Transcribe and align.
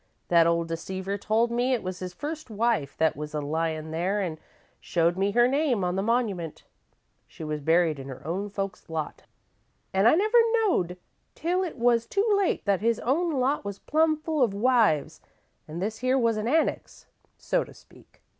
That 0.29 0.47
old 0.47 0.67
deceiver 0.67 1.15
told 1.19 1.51
me 1.51 1.75
it 1.75 1.83
was 1.83 1.99
his 1.99 2.11
first 2.11 2.49
wife 2.49 2.97
that 2.97 3.15
was 3.15 3.35
a 3.35 3.39
lyin' 3.39 3.91
there, 3.91 4.19
an' 4.19 4.39
showed 4.79 5.15
me 5.15 5.29
her 5.33 5.47
name 5.47 5.83
on 5.83 5.95
the 5.95 6.01
monumint. 6.01 6.63
She 7.27 7.43
was 7.43 7.61
buried 7.61 7.99
in 7.99 8.07
her 8.07 8.25
own 8.25 8.49
folks' 8.49 8.89
lot, 8.89 9.25
an' 9.93 10.07
I 10.07 10.15
never 10.15 10.39
knowed 10.53 10.97
till 11.35 11.61
it 11.63 11.77
was 11.77 12.07
too 12.07 12.25
late 12.35 12.65
that 12.65 12.81
his 12.81 12.97
own 13.01 13.33
lot 13.39 13.63
was 13.63 13.77
plum 13.77 14.17
full 14.17 14.41
of 14.41 14.55
wives, 14.55 15.21
an' 15.67 15.77
this 15.77 15.99
here 15.99 16.17
was 16.17 16.35
a 16.35 16.49
annex, 16.49 17.05
so 17.37 17.63
to 17.63 17.71
speak. 17.71 18.23